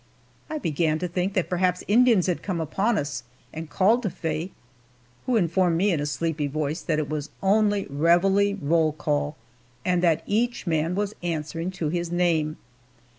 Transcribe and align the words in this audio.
I 0.49 0.57
began 0.57 0.97
to 0.97 1.07
think 1.07 1.33
that 1.35 1.47
perhaps 1.47 1.83
Indians 1.87 2.25
had 2.25 2.41
come 2.41 2.59
upon 2.59 2.97
us, 2.97 3.21
and 3.53 3.69
called 3.69 4.01
to 4.01 4.09
Faye, 4.09 4.49
who 5.27 5.35
informed 5.35 5.77
me 5.77 5.91
in 5.91 5.99
a 5.99 6.07
sleepy 6.07 6.47
voice 6.47 6.81
that 6.81 6.97
it 6.97 7.07
was 7.07 7.29
only 7.43 7.85
reveille 7.87 8.57
roll 8.63 8.93
call, 8.93 9.35
and 9.85 10.01
that 10.01 10.23
each 10.25 10.65
man 10.65 10.95
was 10.95 11.13
answering 11.21 11.69
to 11.77 11.89
his 11.89 12.11
name. 12.11 12.57